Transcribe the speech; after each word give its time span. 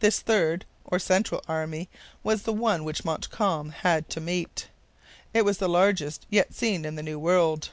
This 0.00 0.20
third, 0.20 0.66
or 0.84 0.98
central, 0.98 1.42
army 1.48 1.88
was 2.22 2.42
the 2.42 2.52
one 2.52 2.84
which 2.84 3.02
Montcalm 3.02 3.70
had 3.70 4.10
to 4.10 4.20
meet. 4.20 4.68
It 5.32 5.46
was 5.46 5.56
the 5.56 5.70
largest 5.70 6.26
yet 6.28 6.52
seen 6.52 6.84
in 6.84 6.96
the 6.96 7.02
New 7.02 7.18
World. 7.18 7.70